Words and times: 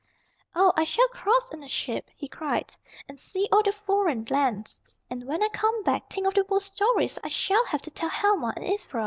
"Oh, 0.55 0.73
I 0.75 0.83
shall 0.83 1.07
cross 1.09 1.51
in 1.53 1.61
a 1.61 1.67
ship," 1.67 2.09
he 2.15 2.27
cried, 2.27 2.75
"and 3.07 3.19
see 3.19 3.47
all 3.51 3.61
the 3.61 3.71
foreign 3.71 4.25
lands. 4.31 4.81
And 5.11 5.23
when 5.27 5.43
I 5.43 5.47
come 5.49 5.83
back, 5.83 6.09
think 6.09 6.25
of 6.25 6.33
the 6.33 6.43
World 6.45 6.63
Stories 6.63 7.19
I 7.23 7.27
shall 7.27 7.63
have 7.67 7.81
to 7.81 7.91
tell 7.91 8.09
Helma 8.09 8.51
and 8.55 8.65
Ivra!" 8.65 8.99